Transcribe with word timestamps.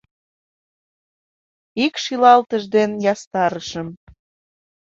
Ик 1.85 1.93
шӱлалтыш 2.03 2.63
дене 2.75 2.95
ястарышым. 3.13 3.87